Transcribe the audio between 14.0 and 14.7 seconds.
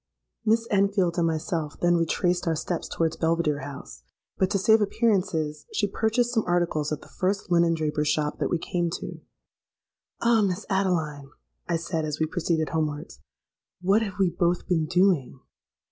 have we both